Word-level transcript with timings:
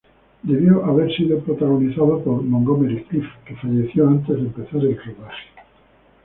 Debió 0.41 0.83
haber 0.83 1.13
sido 1.15 1.39
protagonizada 1.41 2.17
por 2.23 2.41
Montgomery 2.41 3.03
Clift, 3.03 3.29
que 3.45 3.55
falleció 3.57 4.07
antes 4.07 4.35
de 4.35 4.41
empezar 4.41 4.79
el 4.79 4.97
rodaje. 4.97 5.47